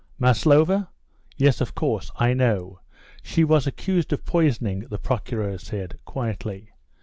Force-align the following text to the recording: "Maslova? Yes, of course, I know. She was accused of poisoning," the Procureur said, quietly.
"Maslova? 0.17 0.89
Yes, 1.37 1.61
of 1.61 1.75
course, 1.75 2.09
I 2.15 2.33
know. 2.33 2.79
She 3.21 3.43
was 3.43 3.67
accused 3.67 4.11
of 4.11 4.25
poisoning," 4.25 4.79
the 4.89 4.97
Procureur 4.97 5.59
said, 5.59 5.99
quietly. 6.05 6.71